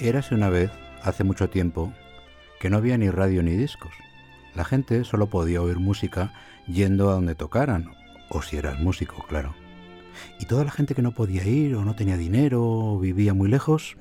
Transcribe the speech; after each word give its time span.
Érase 0.00 0.36
una 0.36 0.48
vez, 0.48 0.70
hace 1.02 1.24
mucho 1.24 1.50
tiempo, 1.50 1.92
que 2.60 2.70
no 2.70 2.76
había 2.76 2.96
ni 2.96 3.10
radio 3.10 3.42
ni 3.42 3.56
discos. 3.56 3.92
La 4.54 4.64
gente 4.64 5.02
solo 5.02 5.26
podía 5.26 5.60
oír 5.60 5.80
música 5.80 6.32
yendo 6.68 7.10
a 7.10 7.14
donde 7.14 7.34
tocaran, 7.34 7.90
o 8.28 8.40
si 8.40 8.58
eras 8.58 8.78
músico, 8.78 9.26
claro. 9.26 9.56
Y 10.38 10.46
toda 10.46 10.64
la 10.64 10.70
gente 10.70 10.94
que 10.94 11.02
no 11.02 11.10
podía 11.10 11.44
ir 11.44 11.74
o 11.74 11.84
no 11.84 11.96
tenía 11.96 12.16
dinero 12.16 12.62
o 12.62 13.00
vivía 13.00 13.34
muy 13.34 13.48
lejos, 13.48 13.96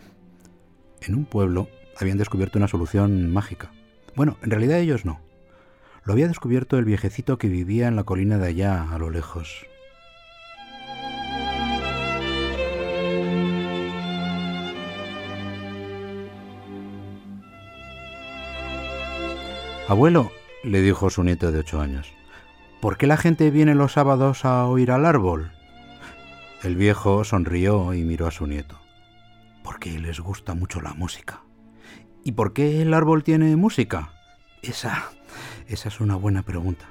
en 1.01 1.15
un 1.15 1.25
pueblo 1.25 1.67
habían 1.99 2.19
descubierto 2.19 2.59
una 2.59 2.67
solución 2.67 3.33
mágica. 3.33 3.71
Bueno, 4.15 4.37
en 4.43 4.51
realidad 4.51 4.77
ellos 4.77 5.03
no. 5.03 5.19
Lo 6.03 6.13
había 6.13 6.27
descubierto 6.27 6.77
el 6.77 6.85
viejecito 6.85 7.39
que 7.39 7.49
vivía 7.49 7.87
en 7.87 7.95
la 7.95 8.03
colina 8.03 8.37
de 8.37 8.49
allá, 8.49 8.93
a 8.93 8.99
lo 8.99 9.09
lejos. 9.09 9.65
Abuelo, 19.87 20.33
le 20.65 20.81
dijo 20.81 21.09
su 21.09 21.23
nieto 21.23 21.49
de 21.53 21.59
ocho 21.59 21.79
años, 21.79 22.11
¿por 22.81 22.97
qué 22.97 23.07
la 23.07 23.15
gente 23.15 23.49
viene 23.51 23.73
los 23.73 23.93
sábados 23.93 24.43
a 24.43 24.65
oír 24.65 24.91
al 24.91 25.05
árbol? 25.05 25.53
El 26.61 26.75
viejo 26.75 27.23
sonrió 27.23 27.93
y 27.93 28.03
miró 28.03 28.27
a 28.27 28.31
su 28.31 28.47
nieto. 28.47 28.81
Porque 29.63 29.97
les 29.97 30.19
gusta 30.19 30.55
mucho 30.55 30.81
la 30.81 30.93
música. 30.93 31.41
¿Y 32.21 32.33
por 32.33 32.51
qué 32.51 32.81
el 32.81 32.93
árbol 32.93 33.23
tiene 33.23 33.55
música? 33.55 34.11
Esa, 34.61 35.09
esa 35.67 35.87
es 35.87 36.01
una 36.01 36.17
buena 36.17 36.43
pregunta. 36.43 36.89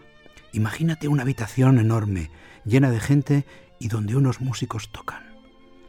Imagínate 0.55 1.07
una 1.07 1.21
habitación 1.21 1.79
enorme, 1.79 2.31
llena 2.65 2.91
de 2.91 3.01
gente 3.01 3.45
y 3.79 3.89
donde 3.89 4.17
unos 4.17 4.41
músicos 4.41 4.91
tocan. 4.91 5.37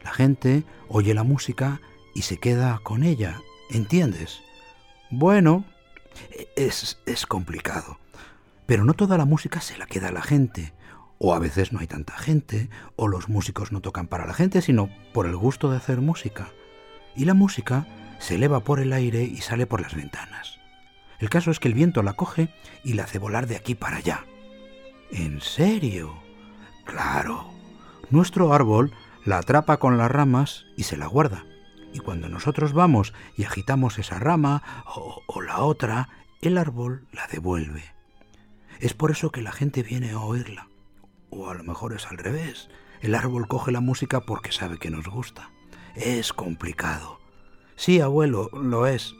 La 0.04 0.12
gente 0.12 0.64
oye 0.88 1.14
la 1.14 1.22
música 1.22 1.80
y 2.14 2.22
se 2.22 2.36
queda 2.36 2.80
con 2.82 3.02
ella, 3.02 3.40
¿entiendes? 3.70 4.42
Bueno, 5.10 5.64
es, 6.56 6.98
es 7.06 7.26
complicado. 7.26 7.98
Pero 8.66 8.84
no 8.84 8.94
toda 8.94 9.16
la 9.18 9.24
música 9.24 9.60
se 9.60 9.78
la 9.78 9.86
queda 9.86 10.08
a 10.08 10.12
la 10.12 10.22
gente. 10.22 10.74
O 11.18 11.34
a 11.34 11.38
veces 11.38 11.72
no 11.72 11.80
hay 11.80 11.86
tanta 11.86 12.16
gente, 12.16 12.70
o 12.94 13.08
los 13.08 13.28
músicos 13.28 13.72
no 13.72 13.80
tocan 13.80 14.06
para 14.06 14.26
la 14.26 14.34
gente, 14.34 14.62
sino 14.62 14.88
por 15.12 15.26
el 15.26 15.36
gusto 15.36 15.70
de 15.70 15.76
hacer 15.76 16.00
música. 16.00 16.48
Y 17.16 17.24
la 17.24 17.34
música 17.34 17.86
se 18.18 18.36
eleva 18.36 18.60
por 18.60 18.78
el 18.78 18.92
aire 18.92 19.22
y 19.22 19.38
sale 19.38 19.66
por 19.66 19.80
las 19.80 19.94
ventanas. 19.94 20.58
El 21.18 21.30
caso 21.30 21.50
es 21.50 21.58
que 21.58 21.68
el 21.68 21.74
viento 21.74 22.02
la 22.02 22.12
coge 22.12 22.48
y 22.84 22.92
la 22.92 23.04
hace 23.04 23.18
volar 23.18 23.46
de 23.48 23.56
aquí 23.56 23.74
para 23.74 23.96
allá. 23.96 24.24
¿En 25.10 25.40
serio? 25.40 26.14
Claro. 26.84 27.50
Nuestro 28.10 28.52
árbol 28.52 28.92
la 29.24 29.38
atrapa 29.38 29.78
con 29.78 29.98
las 29.98 30.10
ramas 30.10 30.64
y 30.76 30.84
se 30.84 30.96
la 30.96 31.06
guarda. 31.06 31.44
Y 31.98 32.00
cuando 32.00 32.28
nosotros 32.28 32.74
vamos 32.74 33.12
y 33.36 33.42
agitamos 33.42 33.98
esa 33.98 34.20
rama 34.20 34.62
o, 34.86 35.42
la 35.42 35.58
otra, 35.58 36.08
el 36.40 36.56
árbol 36.56 37.08
la 37.10 37.26
devuelve. 37.26 37.82
Es 38.78 38.94
por 38.94 39.10
eso 39.10 39.32
que 39.32 39.42
la 39.42 39.50
gente 39.50 39.82
viene 39.82 40.12
a 40.12 40.20
oírla. 40.20 40.68
O 41.30 41.50
a 41.50 41.54
lo 41.54 41.64
mejor 41.64 41.94
es 41.94 42.06
al 42.06 42.18
revés. 42.18 42.68
El 43.00 43.16
árbol 43.16 43.48
coge 43.48 43.72
la 43.72 43.80
música 43.80 44.20
porque 44.20 44.52
sabe 44.52 44.78
que 44.78 44.90
nos 44.90 45.08
gusta. 45.08 45.50
Es 45.96 46.32
complicado. 46.32 47.18
Sí, 47.74 48.00
abuelo, 48.00 48.48
lo 48.52 48.86
es. 48.86 49.16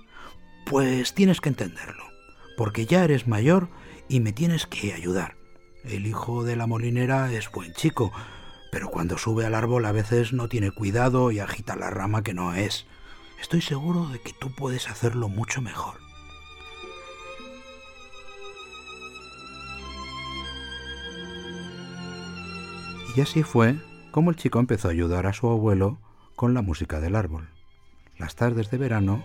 Pues 0.65 1.15
tienes 1.15 1.41
que 1.41 1.49
entenderlo, 1.49 2.05
porque 2.56 2.87
ya 2.87 3.03
eres 3.03 3.27
mayor 3.27 3.71
y 4.09 4.21
me 4.21 4.33
tienes 4.33 4.69
que 4.69 4.93
ayudar. 4.93 5.34
El 5.83 6.06
hijo 6.06 6.44
de 6.44 6.55
la 6.55 6.69
molinera 6.69 7.33
es 7.33 7.50
buen 7.50 7.72
chico, 7.72 8.12
pero 8.71 8.89
cuando 8.89 9.19
sube 9.19 9.47
al 9.47 9.55
árbol 9.55 9.84
a 9.87 9.93
veces 9.93 10.33
no 10.33 10.49
tiene 10.49 10.71
cuidado 10.71 11.31
y 11.31 11.41
agita 11.41 11.77
la 11.77 11.91
rama 11.91 12.23
que 12.23 12.34
no 12.34 12.55
es. 12.55 12.87
Estoy 13.41 13.61
seguro 13.61 14.09
de 14.09 14.21
que 14.21 14.33
tú 14.33 14.55
puedes 14.55 14.89
hacerlo 14.89 15.29
mucho 15.29 15.62
mejor. 15.62 15.95
Y 23.17 23.21
así 23.21 23.43
fue 23.43 23.77
como 24.11 24.31
el 24.31 24.37
chico 24.37 24.59
empezó 24.59 24.89
a 24.89 24.93
ayudar 24.93 25.27
a 25.27 25.33
su 25.33 25.49
abuelo 25.49 25.99
con 26.37 26.55
la 26.55 26.62
música 26.62 27.00
del 27.00 27.17
árbol. 27.17 27.49
Las 28.17 28.35
tardes 28.35 28.71
de 28.71 28.79
verano 28.79 29.25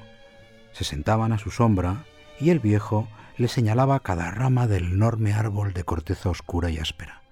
se 0.72 0.84
sentaban 0.84 1.32
a 1.32 1.38
su 1.38 1.52
sombra 1.52 2.06
y 2.40 2.50
el 2.50 2.60
viejo 2.60 3.08
le 3.38 3.48
señalaba 3.48 4.00
cada 4.00 4.32
rama 4.32 4.68
del 4.68 4.94
enorme 4.94 5.34
árbol 5.34 5.74
de 5.74 5.84
corteza 5.84 6.30
oscura 6.30 6.70
y 6.70 6.78
áspera. 6.78 7.23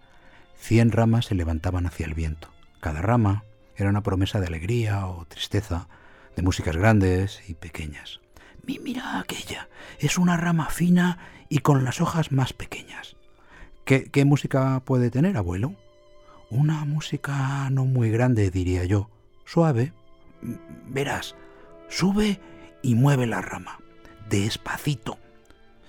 Cien 0.61 0.91
ramas 0.91 1.25
se 1.25 1.35
levantaban 1.35 1.87
hacia 1.87 2.05
el 2.05 2.13
viento. 2.13 2.47
Cada 2.81 3.01
rama 3.01 3.43
era 3.75 3.89
una 3.89 4.03
promesa 4.03 4.39
de 4.39 4.45
alegría 4.45 5.07
o 5.07 5.25
tristeza, 5.25 5.87
de 6.35 6.43
músicas 6.43 6.77
grandes 6.77 7.41
y 7.49 7.55
pequeñas. 7.55 8.21
Mira 8.63 9.19
aquella, 9.19 9.69
es 9.97 10.19
una 10.19 10.37
rama 10.37 10.69
fina 10.69 11.17
y 11.49 11.57
con 11.57 11.83
las 11.83 11.99
hojas 11.99 12.31
más 12.31 12.53
pequeñas. 12.53 13.15
¿Qué, 13.85 14.11
qué 14.11 14.23
música 14.23 14.79
puede 14.85 15.09
tener, 15.09 15.35
abuelo? 15.35 15.73
Una 16.51 16.85
música 16.85 17.67
no 17.71 17.85
muy 17.85 18.11
grande, 18.11 18.51
diría 18.51 18.85
yo, 18.85 19.09
suave. 19.45 19.93
Verás, 20.87 21.35
sube 21.89 22.39
y 22.83 22.93
mueve 22.93 23.25
la 23.25 23.41
rama, 23.41 23.79
despacito. 24.29 25.17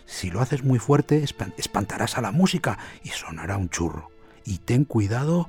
Si 0.06 0.31
lo 0.31 0.41
haces 0.41 0.65
muy 0.65 0.78
fuerte, 0.78 1.22
espantarás 1.59 2.16
a 2.16 2.22
la 2.22 2.33
música 2.33 2.78
y 3.04 3.10
sonará 3.10 3.59
un 3.59 3.69
churro. 3.69 4.12
Y 4.44 4.58
ten 4.58 4.84
cuidado 4.84 5.48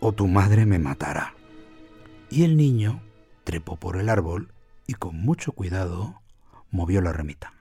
o 0.00 0.12
tu 0.12 0.26
madre 0.28 0.66
me 0.66 0.78
matará. 0.78 1.34
Y 2.30 2.44
el 2.44 2.56
niño 2.56 3.00
trepó 3.44 3.76
por 3.76 3.96
el 3.96 4.08
árbol 4.08 4.52
y 4.86 4.94
con 4.94 5.20
mucho 5.20 5.52
cuidado 5.52 6.20
movió 6.70 7.00
la 7.00 7.12
ramita. 7.12 7.52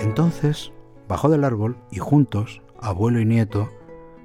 Entonces 0.00 0.72
bajó 1.08 1.28
del 1.30 1.42
árbol 1.42 1.78
y 1.90 1.98
juntos, 1.98 2.62
abuelo 2.80 3.20
y 3.20 3.24
nieto, 3.24 3.70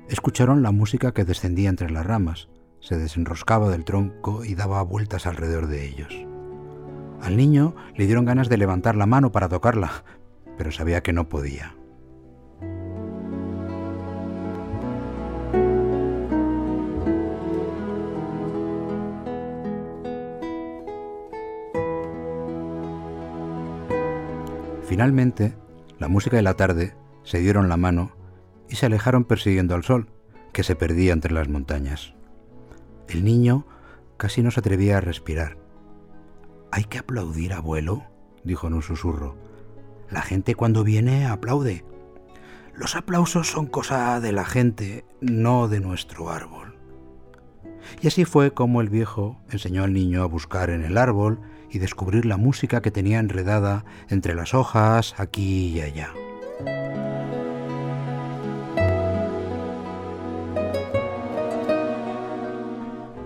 escucharon 0.09 0.61
la 0.61 0.71
música 0.71 1.13
que 1.13 1.23
descendía 1.23 1.69
entre 1.69 1.89
las 1.89 2.05
ramas, 2.05 2.49
se 2.79 2.97
desenroscaba 2.97 3.69
del 3.69 3.85
tronco 3.85 4.43
y 4.45 4.55
daba 4.55 4.81
vueltas 4.81 5.25
alrededor 5.25 5.67
de 5.67 5.85
ellos. 5.85 6.13
Al 7.21 7.35
niño 7.35 7.75
le 7.95 8.05
dieron 8.05 8.25
ganas 8.25 8.49
de 8.49 8.57
levantar 8.57 8.95
la 8.95 9.05
mano 9.05 9.31
para 9.31 9.49
tocarla, 9.49 10.03
pero 10.57 10.71
sabía 10.71 11.01
que 11.01 11.13
no 11.13 11.29
podía. 11.29 11.75
Finalmente, 24.87 25.53
la 25.99 26.07
música 26.07 26.37
de 26.37 26.43
la 26.43 26.55
tarde 26.55 26.95
se 27.23 27.39
dieron 27.39 27.67
la 27.69 27.77
mano 27.77 28.11
y 28.69 28.77
se 28.77 28.85
alejaron 28.85 29.25
persiguiendo 29.25 29.75
al 29.75 29.83
sol, 29.83 30.09
que 30.53 30.63
se 30.63 30.75
perdía 30.75 31.13
entre 31.13 31.33
las 31.33 31.49
montañas. 31.49 32.16
El 33.09 33.23
niño 33.23 33.65
casi 34.17 34.41
no 34.41 34.51
se 34.51 34.59
atrevía 34.59 34.97
a 34.97 35.01
respirar. 35.01 35.57
Hay 36.71 36.83
que 36.83 36.97
aplaudir, 36.97 37.53
abuelo, 37.53 38.03
dijo 38.43 38.67
en 38.67 38.73
un 38.73 38.81
susurro. 38.81 39.37
La 40.09 40.21
gente 40.21 40.55
cuando 40.55 40.83
viene 40.83 41.25
aplaude. 41.25 41.85
Los 42.73 42.95
aplausos 42.95 43.47
son 43.47 43.67
cosa 43.67 44.19
de 44.19 44.31
la 44.31 44.45
gente, 44.45 45.05
no 45.21 45.67
de 45.67 45.79
nuestro 45.79 46.29
árbol. 46.29 46.77
Y 48.01 48.07
así 48.07 48.25
fue 48.25 48.53
como 48.53 48.81
el 48.81 48.89
viejo 48.89 49.39
enseñó 49.49 49.83
al 49.83 49.93
niño 49.93 50.21
a 50.21 50.27
buscar 50.27 50.69
en 50.69 50.83
el 50.83 50.97
árbol 50.97 51.39
y 51.69 51.79
descubrir 51.79 52.25
la 52.25 52.37
música 52.37 52.81
que 52.81 52.91
tenía 52.91 53.19
enredada 53.19 53.85
entre 54.09 54.35
las 54.35 54.53
hojas 54.53 55.15
aquí 55.17 55.69
y 55.69 55.81
allá. 55.81 56.11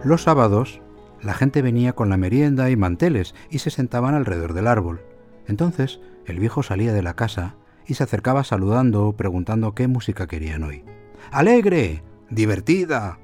Los 0.03 0.24
sábados, 0.24 0.81
la 1.21 1.36
gente 1.36 1.62
venía 1.62 1.94
con 1.94 2.09
la 2.09 2.18
merienda 2.18 2.71
y 2.71 2.75
manteles 2.75 3.36
y 3.51 3.59
se 3.59 3.69
sentaban 3.69 4.15
alrededor 4.15 4.53
del 4.53 4.65
árbol. 4.65 5.01
Entonces, 5.48 6.00
el 6.25 6.39
viejo 6.39 6.63
salía 6.63 6.92
de 6.92 7.03
la 7.03 7.15
casa 7.15 7.56
y 7.86 7.94
se 7.94 8.03
acercaba 8.03 8.44
saludando, 8.44 9.13
preguntando 9.13 9.75
qué 9.75 9.88
música 9.88 10.25
querían 10.25 10.63
hoy. 10.63 10.83
¡Alegre! 11.31 12.03
¡Divertida! 12.31 13.19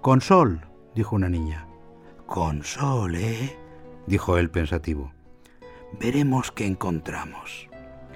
¡Con 0.00 0.20
sol! 0.20 0.60
dijo 0.94 1.16
una 1.16 1.28
niña. 1.28 1.66
Con 2.26 2.62
sol, 2.62 3.16
¿eh? 3.16 3.56
dijo 4.06 4.38
él 4.38 4.48
pensativo. 4.48 5.12
Veremos 5.98 6.52
qué 6.52 6.66
encontramos. 6.66 7.68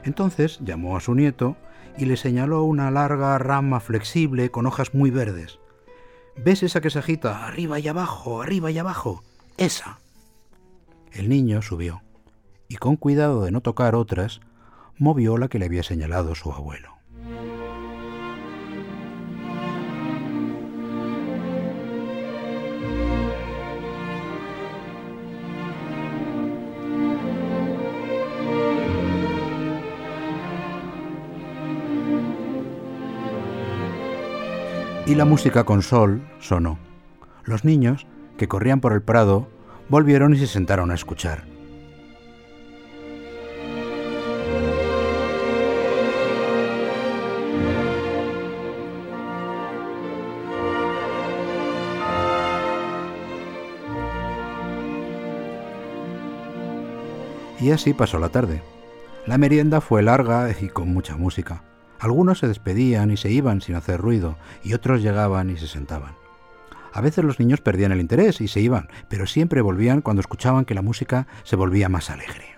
Entonces 0.05 0.61
llamó 0.63 0.97
a 0.97 1.01
su 1.01 1.17
nieto 1.17 1.57
y 1.99 2.05
le 2.05 2.17
señaló 2.17 2.63
una 2.63 2.93
larga 2.93 3.37
rama 3.39 3.81
flexible 3.81 4.53
con 4.53 4.67
hojas 4.67 4.95
muy 4.95 5.11
verdes. 5.11 5.59
¿Ves 6.37 6.63
esa 6.63 6.81
que 6.81 6.91
se 6.91 6.99
agita 6.99 7.47
arriba 7.47 7.79
y 7.79 7.89
abajo, 7.89 8.43
arriba 8.43 8.71
y 8.71 8.79
abajo? 8.79 9.23
Esa. 9.57 9.99
El 11.13 11.29
niño 11.29 11.63
subió 11.63 12.03
y 12.69 12.77
con 12.77 12.97
cuidado 12.97 13.45
de 13.45 13.51
no 13.51 13.61
tocar 13.61 13.95
otras, 13.95 14.41
movió 14.99 15.39
la 15.39 15.49
que 15.49 15.59
le 15.59 15.67
había 15.67 15.83
señalado 15.83 16.35
su 16.35 16.53
abuelo. 16.53 16.97
Y 35.07 35.15
la 35.15 35.25
música 35.25 35.65
con 35.65 35.83
sol 35.83 36.21
sonó. 36.41 36.79
Los 37.45 37.65
niños, 37.65 38.07
que 38.37 38.49
corrían 38.49 38.81
por 38.81 38.93
el 38.93 39.03
prado, 39.03 39.49
volvieron 39.89 40.35
y 40.35 40.39
se 40.39 40.49
sentaron 40.49 40.91
a 40.91 40.95
escuchar. 40.95 41.45
Y 57.61 57.71
así 57.71 57.95
pasó 57.95 58.19
la 58.19 58.29
tarde. 58.29 58.61
La 59.25 59.39
merienda 59.39 59.81
fue 59.81 60.03
larga 60.03 60.51
y 60.61 60.69
con 60.69 60.89
mucha 60.93 61.17
música. 61.17 61.63
Algunos 61.99 62.41
se 62.41 62.49
despedían 62.49 63.11
y 63.11 63.17
se 63.17 63.31
iban 63.31 63.61
sin 63.61 63.75
hacer 63.75 64.01
ruido, 64.01 64.37
y 64.63 64.75
otros 64.75 65.03
llegaban 65.03 65.51
y 65.51 65.57
se 65.57 65.67
sentaban. 65.67 66.15
A 66.93 67.01
veces 67.01 67.25
los 67.25 67.39
niños 67.39 67.61
perdían 67.61 67.93
el 67.93 68.01
interés 68.01 68.41
y 68.41 68.49
se 68.49 68.61
iban, 68.61 68.89
pero 69.09 69.27
siempre 69.27 69.61
volvían 69.61 70.01
cuando 70.01 70.21
escuchaban 70.21 70.65
que 70.65 70.75
la 70.75 70.83
música 70.83 71.27
se 71.43 71.57
volvía 71.57 71.89
más 71.89 72.11
alegre. 72.11 72.57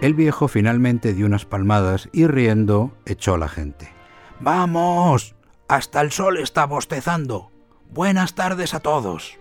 El 0.00 0.14
viejo 0.14 0.48
finalmente 0.48 1.12
dio 1.12 1.26
unas 1.26 1.44
palmadas 1.44 2.08
y 2.12 2.26
riendo 2.26 2.96
echó 3.04 3.34
a 3.34 3.38
la 3.38 3.48
gente. 3.48 3.92
¡Vamos! 4.40 5.34
Hasta 5.70 6.00
el 6.00 6.10
sol 6.10 6.36
está 6.38 6.66
bostezando. 6.66 7.52
Buenas 7.92 8.34
tardes 8.34 8.74
a 8.74 8.80
todos. 8.80 9.38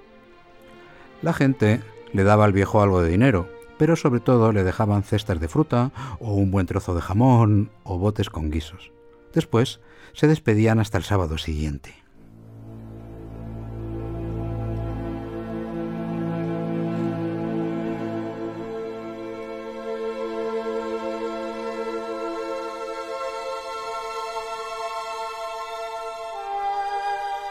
La 1.24 1.34
gente 1.34 1.82
le 2.14 2.24
daba 2.24 2.46
al 2.46 2.54
viejo 2.54 2.84
algo 2.84 3.02
de 3.02 3.10
dinero, 3.10 3.50
pero 3.80 3.96
sobre 3.96 4.20
todo 4.20 4.52
le 4.52 4.64
dejaban 4.64 5.02
cestas 5.02 5.40
de 5.40 5.48
fruta 5.48 5.92
o 6.20 6.36
un 6.36 6.52
buen 6.52 6.68
trozo 6.68 6.94
de 6.94 7.02
jamón 7.02 7.72
o 7.82 7.98
botes 7.98 8.30
con 8.30 8.52
guisos. 8.52 8.92
Después 9.34 9.80
se 10.14 10.28
despedían 10.28 10.80
hasta 10.80 11.00
el 11.00 11.04
sábado 11.04 11.40
siguiente. 11.40 11.96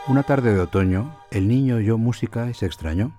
Una 0.08 0.22
tarde 0.22 0.54
de 0.54 0.60
otoño, 0.60 1.14
el 1.30 1.48
niño 1.48 1.76
oyó 1.76 1.98
música 1.98 2.48
y 2.48 2.54
se 2.54 2.64
extrañó. 2.64 3.12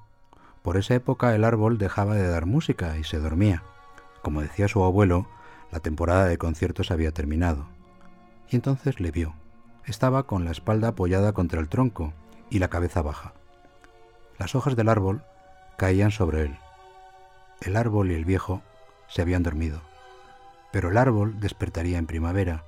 Por 0.63 0.75
esa 0.75 0.95
época 0.95 1.36
el 1.36 1.44
árbol 1.44 1.77
dejaba 1.77 2.15
de 2.15 2.27
dar 2.27 2.47
música 2.47 2.97
y 2.97 3.03
se 3.03 3.19
dormía. 3.19 3.62
Como 4.24 4.41
decía 4.41 4.68
su 4.68 4.83
abuelo, 4.83 5.27
la 5.71 5.81
temporada 5.81 6.25
de 6.25 6.39
conciertos 6.39 6.89
había 6.89 7.12
terminado. 7.12 7.68
Y 8.50 8.56
entonces 8.56 9.00
le 9.00 9.12
vio. 9.12 9.36
Estaba 9.86 10.24
con 10.24 10.45
la 10.45 10.51
espalda 10.51 10.88
apoyada 10.88 11.31
contra 11.31 11.59
el 11.59 11.69
tronco 11.69 12.12
y 12.50 12.57
la 12.57 12.69
cabeza 12.69 13.03
baja. 13.03 13.33
Las 14.39 14.56
hojas 14.56 14.75
del 14.75 14.89
árbol 14.89 15.21
caían 15.77 16.09
sobre 16.09 16.42
él. 16.42 16.57
El 17.62 17.77
árbol 17.77 18.09
y 18.09 18.15
el 18.15 18.25
viejo 18.25 18.63
se 19.07 19.21
habían 19.21 19.44
dormido. 19.44 19.83
Pero 20.71 20.89
el 20.89 20.97
árbol 20.97 21.39
despertaría 21.39 22.00
en 22.00 22.07
primavera 22.07 22.63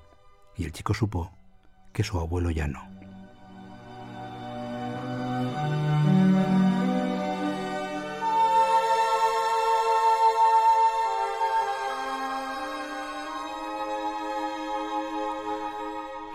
y 0.56 0.66
el 0.66 0.74
chico 0.74 0.94
supo 0.94 1.32
que 1.92 2.04
su 2.04 2.20
abuelo 2.20 2.52
ya 2.52 2.68
no. 2.68 3.01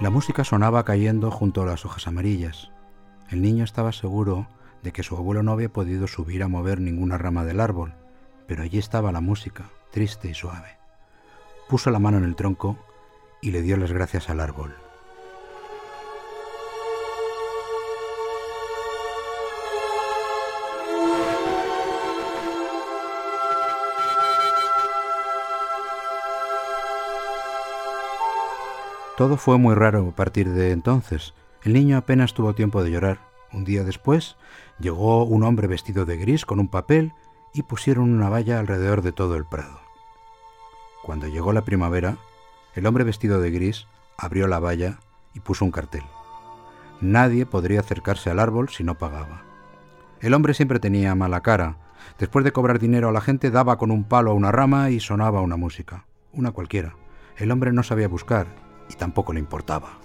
La 0.07 0.11
música 0.11 0.45
sonaba 0.45 0.85
cayendo 0.85 1.33
junto 1.33 1.63
a 1.63 1.67
las 1.67 1.85
hojas 1.85 2.07
amarillas. 2.07 2.71
El 3.29 3.43
niño 3.43 3.65
estaba 3.65 3.91
seguro 3.91 4.47
de 4.85 4.93
que 4.93 5.03
su 5.03 5.17
abuelo 5.17 5.43
no 5.43 5.51
había 5.51 5.69
podido 5.69 6.07
subir 6.07 6.45
a 6.45 6.49
mover 6.49 6.81
ninguna 6.81 7.19
rama 7.19 7.45
del 7.45 7.59
árbol, 7.59 7.93
pero 8.47 8.63
allí 8.63 8.79
estaba 8.79 9.11
la 9.11 9.21
música, 9.21 9.69
triste 9.91 10.31
y 10.31 10.35
suave. 10.35 10.79
Puso 11.69 11.91
la 11.91 11.99
mano 11.99 12.19
en 12.19 12.25
el 12.25 12.37
tronco 12.37 12.79
y 13.43 13.51
le 13.51 13.63
dio 13.63 13.77
las 13.77 13.91
gracias 13.91 14.31
al 14.31 14.39
árbol. 14.39 14.77
Todo 29.17 29.39
fue 29.39 29.57
muy 29.57 29.75
raro 29.75 30.09
a 30.11 30.15
partir 30.15 30.51
de 30.51 30.73
entonces. 30.73 31.33
El 31.63 31.73
niño 31.73 31.97
apenas 31.97 32.35
tuvo 32.35 32.55
tiempo 32.55 32.85
de 32.85 32.91
llorar. 32.91 33.21
Un 33.51 33.65
día 33.65 33.83
después 33.83 34.37
llegó 34.79 35.25
un 35.25 35.43
hombre 35.43 35.67
vestido 35.69 36.05
de 36.05 36.19
gris 36.19 36.45
con 36.45 36.61
un 36.61 36.69
papel 36.69 37.15
y 37.55 37.63
pusieron 37.63 38.13
una 38.13 38.29
valla 38.29 38.59
alrededor 38.59 39.01
de 39.01 39.13
todo 39.13 39.37
el 39.37 39.47
prado. 39.47 39.81
Cuando 41.03 41.29
llegó 41.29 41.55
la 41.55 41.65
primavera, 41.65 42.19
el 42.75 42.85
hombre 42.85 43.05
vestido 43.05 43.41
de 43.41 43.51
gris 43.51 43.87
abrió 44.19 44.49
la 44.49 44.59
valla 44.59 44.99
y 45.33 45.41
puso 45.41 45.65
un 45.65 45.71
cartel. 45.71 46.03
Nadie 47.01 47.47
podría 47.47 47.81
acercarse 47.81 48.29
al 48.29 48.39
árbol 48.39 48.69
si 48.69 48.85
no 48.85 48.99
pagaba. 48.99 49.45
El 50.21 50.35
hombre 50.35 50.53
siempre 50.53 50.79
tenía 50.79 51.15
mala 51.15 51.41
cara. 51.41 51.79
Después 52.19 52.45
de 52.45 52.53
cobrar 52.53 52.79
dinero 52.79 53.09
a 53.09 53.13
la 53.13 53.23
gente 53.23 53.51
daba 53.51 53.79
con 53.79 53.91
un 53.91 54.05
palo 54.05 54.33
a 54.33 54.35
una 54.35 54.53
rama 54.53 54.91
y 54.91 55.01
sonaba 55.01 55.41
una 55.41 55.57
música, 55.57 56.05
una 56.35 56.51
cualquiera. 56.51 56.97
El 57.39 57.51
hombre 57.51 57.73
no 57.73 57.83
sabía 57.83 58.09
buscar 58.09 58.66
y 58.89 58.95
tampoco 58.95 59.33
le 59.33 59.41
importaba. 59.41 59.99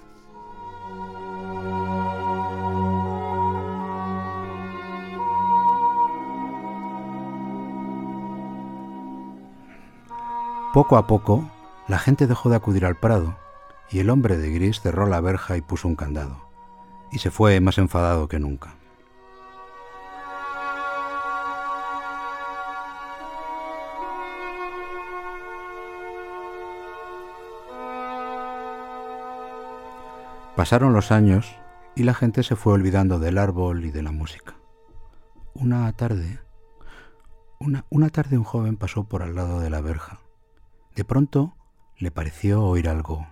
Poco 10.74 10.96
a 10.96 11.06
poco, 11.06 11.50
la 11.90 12.00
gente 12.00 12.28
dejó 12.28 12.50
de 12.50 12.56
acudir 12.56 12.86
al 12.86 12.96
prado 12.96 13.36
y 13.92 14.00
el 14.00 14.10
hombre 14.10 14.38
de 14.38 14.52
gris 14.52 14.80
cerró 14.80 15.06
la 15.06 15.20
verja 15.20 15.58
y 15.58 15.62
puso 15.62 15.88
un 15.88 15.98
candado, 15.98 16.38
y 17.12 17.20
se 17.20 17.30
fue 17.30 17.60
más 17.60 17.78
enfadado 17.78 18.30
que 18.30 18.40
nunca. 18.40 18.76
Pasaron 30.62 30.94
los 30.94 31.12
años 31.12 31.60
y 31.96 32.04
la 32.04 32.14
gente 32.14 32.44
se 32.44 32.56
fue 32.56 32.74
olvidando 32.74 33.18
del 33.18 33.40
árbol 33.40 33.84
y 33.84 33.90
de 33.90 34.04
la 34.04 34.12
música. 34.12 34.58
Una 35.56 35.92
tarde, 35.94 36.40
una, 37.60 37.88
una 37.90 38.10
tarde 38.10 38.38
un 38.38 38.44
joven 38.44 38.78
pasó 38.78 39.06
por 39.06 39.24
al 39.24 39.34
lado 39.34 39.60
de 39.60 39.72
la 39.72 39.82
verja. 39.82 40.20
De 40.96 41.04
pronto 41.04 41.56
le 41.98 42.12
pareció 42.12 42.64
oír 42.64 42.90
algo. 42.90 43.26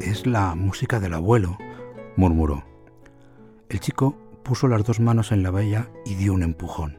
Es 0.00 0.26
la 0.26 0.56
música 0.56 0.98
del 0.98 1.14
abuelo, 1.14 1.56
murmuró. 2.16 2.64
El 3.68 3.78
chico 3.78 4.16
puso 4.42 4.68
las 4.68 4.84
dos 4.84 5.00
manos 5.00 5.32
en 5.32 5.42
la 5.42 5.50
valla 5.50 5.90
y 6.04 6.14
dio 6.14 6.34
un 6.34 6.42
empujón. 6.42 6.98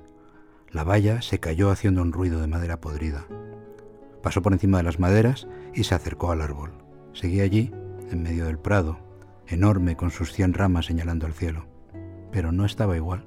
La 0.71 0.83
valla 0.83 1.21
se 1.21 1.39
cayó 1.39 1.69
haciendo 1.69 2.01
un 2.01 2.13
ruido 2.13 2.39
de 2.39 2.47
madera 2.47 2.79
podrida. 2.79 3.25
Pasó 4.23 4.41
por 4.41 4.53
encima 4.53 4.77
de 4.77 4.83
las 4.83 4.99
maderas 4.99 5.47
y 5.73 5.83
se 5.83 5.95
acercó 5.95 6.31
al 6.31 6.41
árbol. 6.41 6.71
Seguía 7.13 7.43
allí, 7.43 7.71
en 8.09 8.23
medio 8.23 8.45
del 8.45 8.59
prado, 8.59 8.99
enorme 9.47 9.97
con 9.97 10.11
sus 10.11 10.31
cien 10.31 10.53
ramas 10.53 10.85
señalando 10.85 11.25
al 11.25 11.33
cielo. 11.33 11.65
Pero 12.31 12.51
no 12.51 12.65
estaba 12.65 12.95
igual. 12.95 13.25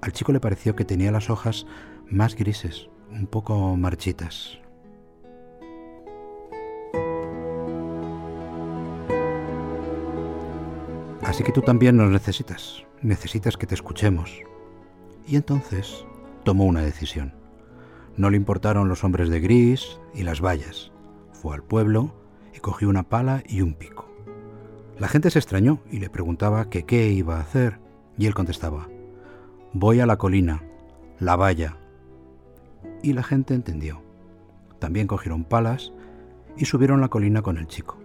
Al 0.00 0.12
chico 0.12 0.32
le 0.32 0.40
pareció 0.40 0.74
que 0.74 0.84
tenía 0.84 1.12
las 1.12 1.30
hojas 1.30 1.66
más 2.08 2.34
grises, 2.34 2.88
un 3.10 3.26
poco 3.26 3.76
marchitas. 3.76 4.58
Así 11.28 11.44
que 11.44 11.52
tú 11.52 11.60
también 11.60 11.94
nos 11.98 12.10
necesitas, 12.10 12.86
necesitas 13.02 13.58
que 13.58 13.66
te 13.66 13.74
escuchemos. 13.74 14.40
Y 15.26 15.36
entonces 15.36 16.06
tomó 16.42 16.64
una 16.64 16.80
decisión. 16.80 17.34
No 18.16 18.30
le 18.30 18.38
importaron 18.38 18.88
los 18.88 19.04
hombres 19.04 19.28
de 19.28 19.38
gris 19.38 20.00
y 20.14 20.22
las 20.22 20.40
vallas. 20.40 20.90
Fue 21.32 21.54
al 21.54 21.62
pueblo 21.62 22.14
y 22.54 22.60
cogió 22.60 22.88
una 22.88 23.10
pala 23.10 23.42
y 23.46 23.60
un 23.60 23.74
pico. 23.74 24.08
La 24.98 25.06
gente 25.06 25.30
se 25.30 25.38
extrañó 25.38 25.80
y 25.90 25.98
le 25.98 26.08
preguntaba 26.08 26.70
qué 26.70 27.10
iba 27.10 27.36
a 27.36 27.40
hacer, 27.40 27.78
y 28.16 28.24
él 28.24 28.34
contestaba, 28.34 28.88
voy 29.74 30.00
a 30.00 30.06
la 30.06 30.16
colina, 30.16 30.64
la 31.20 31.36
valla. 31.36 31.76
Y 33.02 33.12
la 33.12 33.22
gente 33.22 33.52
entendió. 33.52 34.02
También 34.78 35.06
cogieron 35.06 35.44
palas 35.44 35.92
y 36.56 36.64
subieron 36.64 37.02
la 37.02 37.08
colina 37.08 37.42
con 37.42 37.58
el 37.58 37.66
chico. 37.66 37.98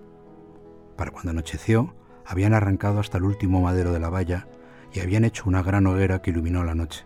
Para 0.98 1.12
cuando 1.12 1.32
anocheció, 1.32 1.96
habían 2.26 2.54
arrancado 2.54 3.00
hasta 3.00 3.18
el 3.18 3.24
último 3.24 3.62
madero 3.62 3.92
de 3.92 4.00
la 4.00 4.10
valla 4.10 4.48
y 4.92 5.00
habían 5.00 5.26
hecho 5.26 5.44
una 5.48 5.64
gran 5.64 5.88
hoguera 5.88 6.22
que 6.22 6.32
iluminó 6.32 6.64
la 6.64 6.76
noche. 6.76 7.06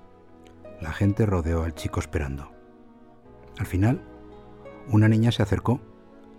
La 0.81 0.91
gente 0.91 1.25
rodeó 1.25 1.63
al 1.63 1.73
chico 1.73 1.99
esperando. 1.99 2.51
Al 3.57 3.65
final, 3.65 4.01
una 4.89 5.07
niña 5.07 5.31
se 5.31 5.41
acercó 5.41 5.79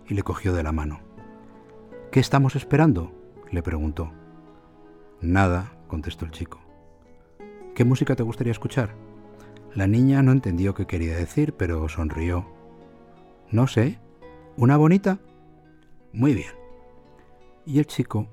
y 0.07 0.15
le 0.15 0.23
cogió 0.23 0.55
de 0.55 0.63
la 0.63 0.73
mano. 0.73 1.01
¿Qué 2.13 2.21
estamos 2.21 2.57
esperando? 2.57 3.13
le 3.51 3.63
preguntó. 3.63 4.13
Nada, 5.21 5.73
contestó 5.89 6.25
el 6.25 6.31
chico. 6.31 6.61
¿Qué 7.75 7.85
música 7.85 8.15
te 8.15 8.23
gustaría 8.23 8.53
escuchar? 8.53 8.95
La 9.75 9.87
niña 9.87 10.23
no 10.23 10.33
entendió 10.33 10.75
qué 10.75 10.87
quería 10.87 11.17
decir, 11.17 11.55
pero 11.55 11.89
sonrió. 11.89 12.47
No 13.51 13.67
sé. 13.67 13.99
¿Una 14.57 14.77
bonita? 14.77 15.19
Muy 16.13 16.35
bien. 16.35 16.53
Y 17.67 17.79
el 17.79 17.87
chico 17.87 18.29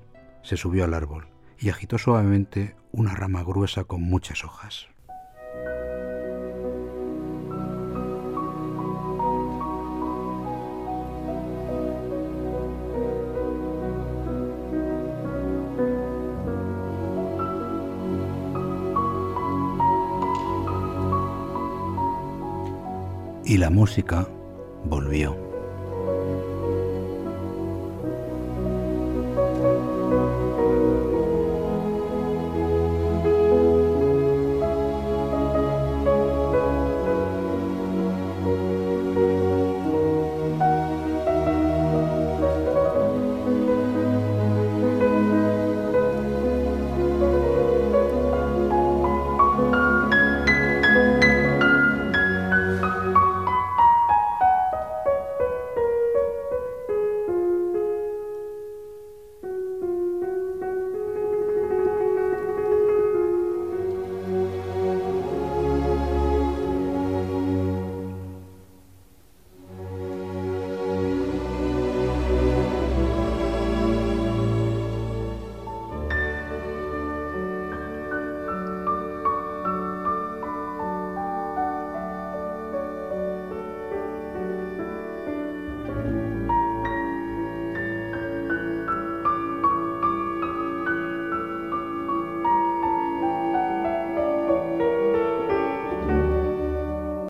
se 0.46 0.56
subió 0.56 0.84
al 0.84 0.94
árbol 0.94 1.26
y 1.58 1.70
agitó 1.70 1.98
suavemente 1.98 2.76
una 2.92 3.14
rama 3.14 3.42
gruesa 3.42 3.84
con 3.84 4.00
muchas 4.00 4.44
hojas. 4.44 4.88
y 23.46 23.58
la 23.58 23.70
música 23.70 24.28
volvió. 24.84 25.55